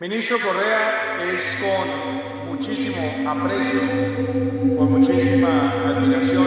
[0.00, 3.80] Ministro Correa, es con muchísimo aprecio,
[4.78, 6.46] con muchísima admiración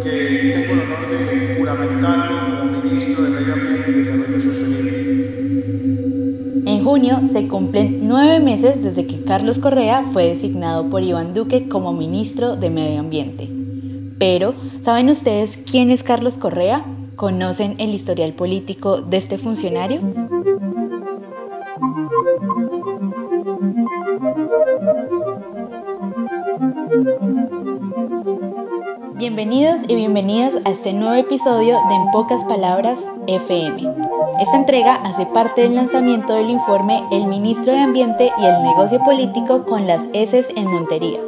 [0.00, 4.92] que tengo el honor de juramentarlo como Ministro de Medio Ambiente y Desarrollo Sostenible.
[6.64, 11.68] En junio se cumplen nueve meses desde que Carlos Correa fue designado por Iván Duque
[11.68, 13.48] como Ministro de Medio Ambiente.
[14.20, 16.84] Pero, ¿saben ustedes quién es Carlos Correa?
[17.16, 20.02] ¿Conocen el historial político de este funcionario?
[29.32, 32.98] Bienvenidos y bienvenidas a este nuevo episodio de En pocas palabras
[33.28, 33.80] FM.
[34.40, 38.98] Esta entrega hace parte del lanzamiento del informe El Ministro de Ambiente y el Negocio
[39.04, 41.20] Político con las S en Montería,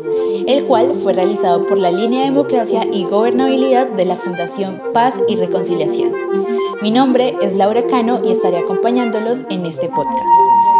[0.49, 5.15] el cual fue realizado por la línea de Democracia y Gobernabilidad de la Fundación Paz
[5.29, 6.13] y Reconciliación.
[6.83, 10.72] Mi nombre es Laura Cano y estaré acompañándolos en este podcast.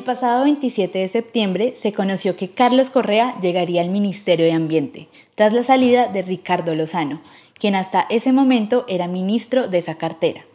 [0.00, 5.08] El pasado 27 de septiembre se conoció que Carlos Correa llegaría al Ministerio de Ambiente,
[5.34, 7.20] tras la salida de Ricardo Lozano,
[7.58, 10.46] quien hasta ese momento era ministro de esa cartera.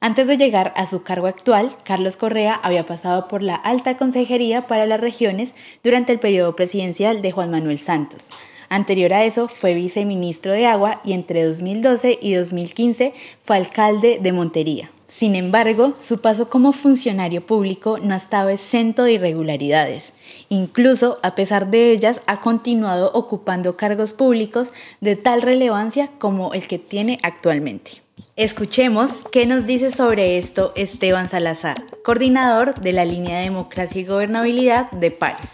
[0.00, 4.66] Antes de llegar a su cargo actual, Carlos Correa había pasado por la Alta Consejería
[4.66, 8.28] para las Regiones durante el periodo presidencial de Juan Manuel Santos.
[8.68, 14.32] Anterior a eso fue viceministro de Agua y entre 2012 y 2015 fue alcalde de
[14.32, 14.90] Montería.
[15.08, 20.12] Sin embargo, su paso como funcionario público no ha estado exento de irregularidades.
[20.50, 24.68] Incluso, a pesar de ellas, ha continuado ocupando cargos públicos
[25.00, 28.02] de tal relevancia como el que tiene actualmente.
[28.36, 34.04] Escuchemos qué nos dice sobre esto Esteban Salazar, coordinador de la línea de Democracia y
[34.04, 35.50] Gobernabilidad de Pares.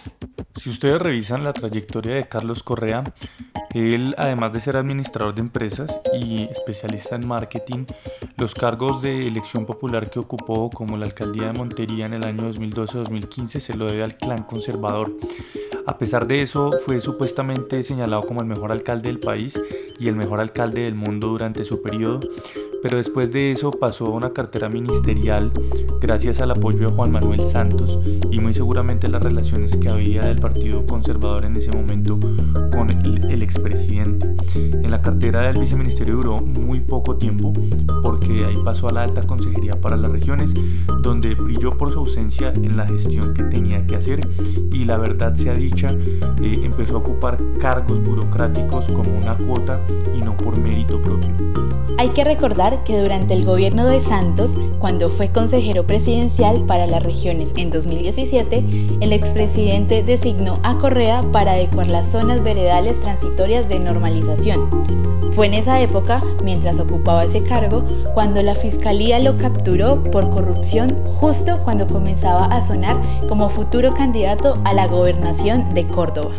[0.61, 3.05] Si ustedes revisan la trayectoria de Carlos Correa,
[3.75, 7.87] él, además de ser administrador de empresas y especialista en marketing,
[8.37, 12.51] los cargos de elección popular que ocupó como la alcaldía de Montería en el año
[12.53, 15.13] 2012-2015 se lo debe al clan conservador.
[15.87, 19.61] A pesar de eso, fue supuestamente señalado como el mejor alcalde del país
[19.99, 22.21] y el mejor alcalde del mundo durante su periodo,
[22.85, 25.51] pero después de eso pasó a una cartera ministerial
[26.03, 27.99] gracias al apoyo de Juan Manuel Santos
[28.31, 32.19] y muy seguramente las relaciones que había del Partido Conservador en ese momento
[32.71, 34.35] con el, el expresidente.
[34.55, 37.55] En la cartera del viceministerio duró muy poco tiempo
[38.03, 40.53] porque ahí pasó a la alta consejería para las regiones
[41.01, 44.21] donde brilló por su ausencia en la gestión que tenía que hacer
[44.71, 49.81] y la verdad sea dicha eh, empezó a ocupar cargos burocráticos como una cuota
[50.15, 51.35] y no por mérito propio.
[51.97, 57.03] Hay que recordar que durante el gobierno de Santos, cuando fue consejero presidencial para las
[57.03, 63.79] regiones en 2017, el expresidente designó a Correa para adecuar las zonas veredales transitorias de
[63.79, 64.69] normalización.
[65.33, 67.83] Fue en esa época, mientras ocupaba ese cargo,
[68.15, 74.59] cuando la fiscalía lo capturó por corrupción justo cuando comenzaba a sonar como futuro candidato
[74.65, 76.31] a la gobernación de Córdoba.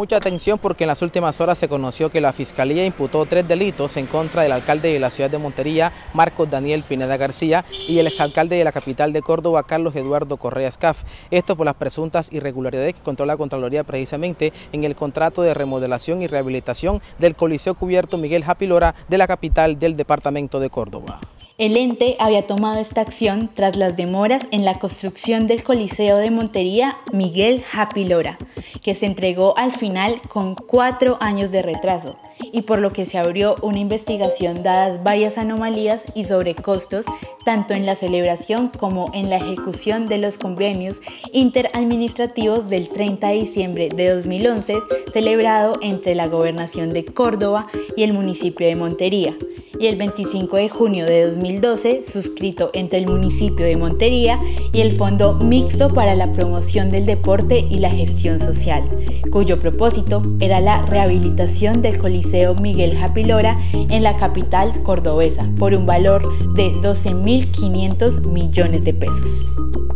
[0.00, 3.98] Mucha atención porque en las últimas horas se conoció que la Fiscalía imputó tres delitos
[3.98, 8.06] en contra del alcalde de la ciudad de Montería, Marcos Daniel Pineda García, y el
[8.06, 11.02] exalcalde de la capital de Córdoba, Carlos Eduardo Correa Scaf.
[11.30, 16.22] Esto por las presuntas irregularidades que encontró la Contraloría precisamente en el contrato de remodelación
[16.22, 21.20] y rehabilitación del Coliseo Cubierto Miguel Japilora de la capital del departamento de Córdoba.
[21.60, 26.30] El ente había tomado esta acción tras las demoras en la construcción del Coliseo de
[26.30, 28.38] Montería Miguel Japilora,
[28.82, 32.16] que se entregó al final con cuatro años de retraso
[32.52, 37.06] y por lo que se abrió una investigación dadas varias anomalías y sobrecostos
[37.44, 41.00] tanto en la celebración como en la ejecución de los convenios
[41.32, 44.74] interadministrativos del 30 de diciembre de 2011
[45.12, 49.36] celebrado entre la Gobernación de Córdoba y el municipio de Montería.
[49.78, 54.38] Y el 25 de junio de 2012 suscrito entre el municipio de Montería
[54.74, 58.84] y el Fondo Mixto para la Promoción del Deporte y la Gestión Social,
[59.30, 62.29] cuyo propósito era la rehabilitación del Coliseo
[62.60, 66.22] Miguel Japilora en la capital cordobesa por un valor
[66.54, 69.44] de 12.500 millones de pesos.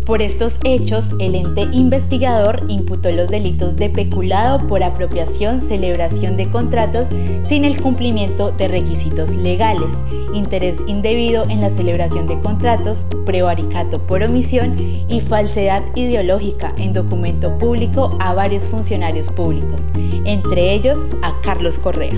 [0.05, 6.51] Por estos hechos, el ente investigador imputó los delitos de peculado por apropiación, celebración de
[6.51, 7.09] contratos
[7.49, 9.91] sin el cumplimiento de requisitos legales,
[10.35, 14.77] interés indebido en la celebración de contratos, prevaricato por omisión
[15.09, 19.89] y falsedad ideológica en documento público a varios funcionarios públicos,
[20.27, 22.13] entre ellos a Carlos Correa.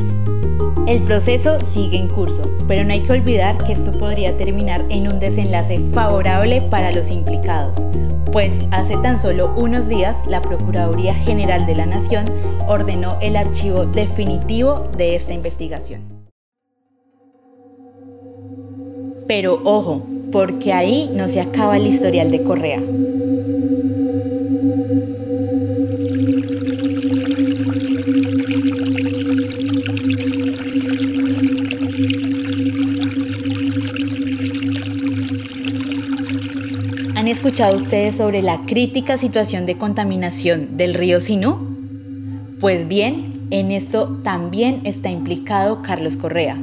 [0.88, 5.08] El proceso sigue en curso, pero no hay que olvidar que esto podría terminar en
[5.08, 7.75] un desenlace favorable para los implicados.
[8.32, 12.26] Pues hace tan solo unos días la Procuraduría General de la Nación
[12.68, 16.02] ordenó el archivo definitivo de esta investigación.
[19.26, 22.82] Pero ojo, porque ahí no se acaba el historial de Correa.
[37.56, 41.56] Escuchado ustedes sobre la crítica situación de contaminación del río Sinú?
[42.60, 46.58] Pues bien, en esto también está implicado Carlos Correa,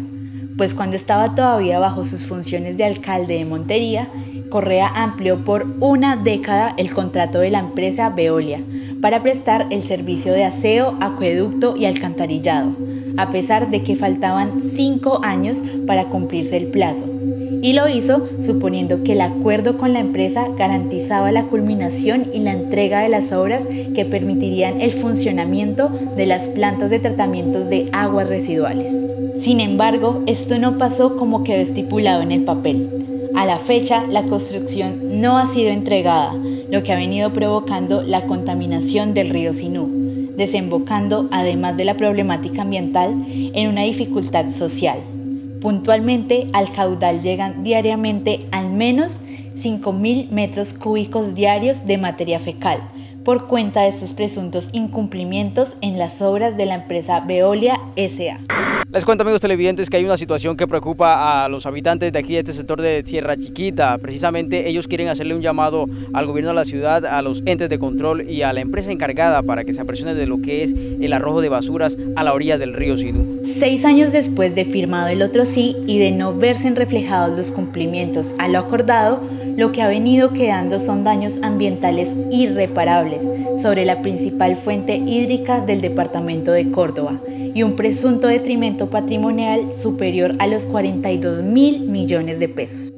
[0.56, 4.08] pues cuando estaba todavía bajo sus funciones de alcalde de Montería,
[4.52, 8.60] Correa amplió por una década el contrato de la empresa Veolia
[9.02, 12.78] para prestar el servicio de aseo, acueducto y alcantarillado,
[13.18, 15.58] a pesar de que faltaban cinco años
[15.88, 17.13] para cumplirse el plazo.
[17.64, 22.52] Y lo hizo suponiendo que el acuerdo con la empresa garantizaba la culminación y la
[22.52, 23.66] entrega de las obras
[23.96, 28.92] que permitirían el funcionamiento de las plantas de tratamientos de aguas residuales.
[29.40, 33.30] Sin embargo, esto no pasó como quedó estipulado en el papel.
[33.34, 36.34] A la fecha, la construcción no ha sido entregada,
[36.70, 39.88] lo que ha venido provocando la contaminación del río Sinú,
[40.36, 45.13] desembocando, además de la problemática ambiental, en una dificultad social.
[45.64, 49.18] Puntualmente, al caudal llegan diariamente al menos
[49.56, 52.82] 5.000 metros cúbicos diarios de materia fecal,
[53.24, 58.83] por cuenta de estos presuntos incumplimientos en las obras de la empresa Veolia SA.
[58.94, 62.34] Les cuento amigos televidentes que hay una situación que preocupa a los habitantes de aquí,
[62.34, 63.98] de este sector de Sierra Chiquita.
[63.98, 67.80] Precisamente ellos quieren hacerle un llamado al gobierno de la ciudad, a los entes de
[67.80, 71.12] control y a la empresa encargada para que se apresionen de lo que es el
[71.12, 73.42] arrojo de basuras a la orilla del río Sinú.
[73.44, 78.32] Seis años después de firmado el otro sí y de no verse reflejados los cumplimientos
[78.38, 79.22] a lo acordado,
[79.58, 83.24] lo que ha venido quedando son daños ambientales irreparables
[83.60, 87.20] sobre la principal fuente hídrica del departamento de Córdoba
[87.54, 92.94] y un presunto detrimento patrimonial superior a los 42 mil millones de pesos.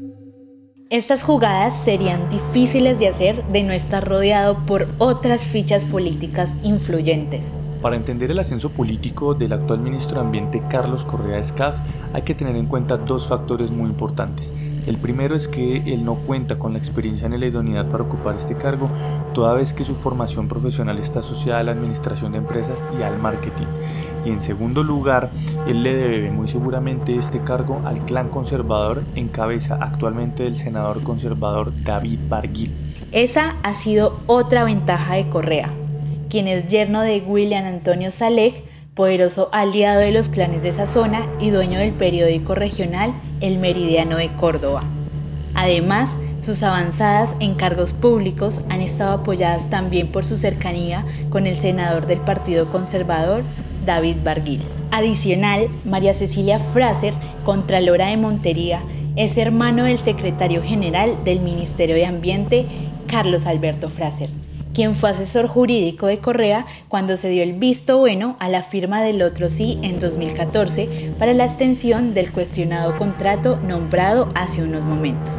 [0.90, 7.44] Estas jugadas serían difíciles de hacer de no estar rodeado por otras fichas políticas influyentes.
[7.82, 11.76] Para entender el ascenso político del actual ministro de Ambiente Carlos Correa Escaf,
[12.14, 14.54] hay que tener en cuenta dos factores muy importantes.
[14.86, 18.36] El primero es que él no cuenta con la experiencia ni la idoneidad para ocupar
[18.36, 18.90] este cargo,
[19.34, 23.18] toda vez que su formación profesional está asociada a la administración de empresas y al
[23.18, 23.66] marketing.
[24.26, 25.30] Y en segundo lugar,
[25.68, 31.04] él le debe muy seguramente este cargo al clan conservador en cabeza actualmente del senador
[31.04, 32.72] conservador David Barguil.
[33.12, 35.70] Esa ha sido otra ventaja de Correa,
[36.30, 41.28] quien es yerno de William Antonio Salek, poderoso aliado de los clanes de esa zona
[41.40, 43.14] y dueño del periódico regional
[43.46, 44.82] El Meridiano de Córdoba.
[45.54, 46.10] Además,
[46.42, 52.08] sus avanzadas en cargos públicos han estado apoyadas también por su cercanía con el senador
[52.08, 53.44] del Partido Conservador,
[53.86, 54.62] David Barguil.
[54.90, 57.14] Adicional, María Cecilia Fraser,
[57.44, 58.82] Contralora de Montería,
[59.16, 62.66] es hermano del secretario general del Ministerio de Ambiente,
[63.08, 64.32] Carlos Alberto Fraser,
[64.76, 69.02] quien fue asesor jurídico de Correa cuando se dio el visto bueno a la firma
[69.02, 75.32] del otro sí en 2014 para la extensión del cuestionado contrato nombrado hace unos momentos.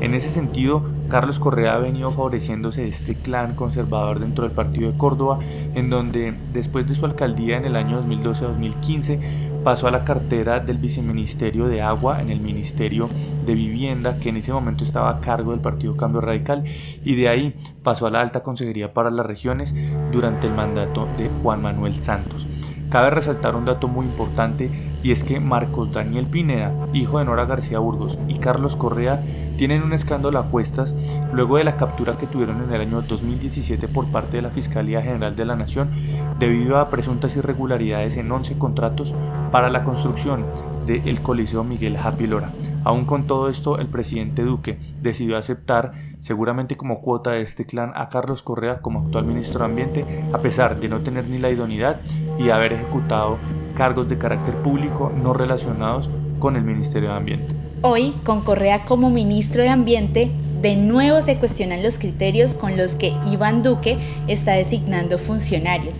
[0.00, 4.92] En ese sentido, Carlos Correa ha venido favoreciéndose de este clan conservador dentro del partido
[4.92, 5.38] de Córdoba,
[5.74, 9.20] en donde después de su alcaldía en el año 2012-2015
[9.64, 13.08] pasó a la cartera del viceministerio de Agua en el Ministerio
[13.46, 16.64] de Vivienda, que en ese momento estaba a cargo del Partido Cambio Radical,
[17.04, 19.74] y de ahí pasó a la alta consejería para las regiones
[20.12, 22.46] durante el mandato de Juan Manuel Santos.
[22.90, 24.70] Cabe resaltar un dato muy importante
[25.02, 29.22] y es que Marcos Daniel Pineda, hijo de Nora García Burgos, y Carlos Correa
[29.58, 30.94] tienen un escándalo a cuestas
[31.32, 35.02] luego de la captura que tuvieron en el año 2017 por parte de la Fiscalía
[35.02, 35.90] General de la Nación
[36.38, 39.14] debido a presuntas irregularidades en 11 contratos
[39.52, 40.46] para la construcción
[40.86, 42.52] del Coliseo Miguel Happy Lora.
[42.84, 47.92] Aún con todo esto, el presidente Duque decidió aceptar, seguramente como cuota de este clan,
[47.94, 51.50] a Carlos Correa como actual ministro de Ambiente, a pesar de no tener ni la
[51.50, 52.00] idoneidad
[52.38, 53.38] y haber ejecutado
[53.76, 57.54] cargos de carácter público no relacionados con el Ministerio de Ambiente.
[57.82, 60.30] Hoy, con Correa como ministro de Ambiente,
[60.60, 65.94] de nuevo se cuestionan los criterios con los que Iván Duque está designando funcionarios,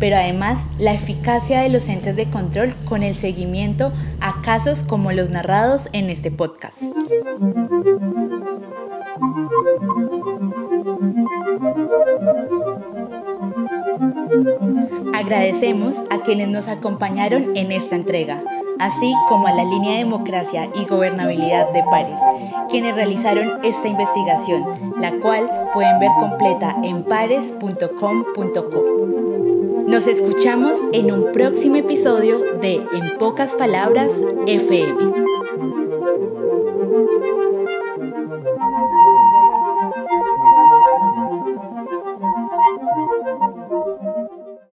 [0.00, 5.12] pero además la eficacia de los entes de control con el seguimiento a casos como
[5.12, 6.76] los narrados en este podcast.
[15.30, 18.42] Agradecemos a quienes nos acompañaron en esta entrega.
[18.80, 22.18] así como a la línea Democracia y Gobernabilidad de Pares,
[22.68, 24.64] quienes realizaron esta investigación,
[24.98, 28.82] la cual pueden ver completa en pares.com.co.
[29.86, 34.10] Nos escuchamos en un próximo episodio de En pocas palabras
[34.48, 35.79] FM.